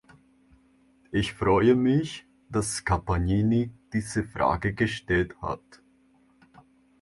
Ich 1.11 1.35
freue 1.35 1.75
mich, 1.75 2.25
dass 2.49 2.77
Scapagnini 2.77 3.69
diese 3.93 4.23
Frage 4.23 4.73
gestellt 4.73 5.39
hat. 5.43 5.59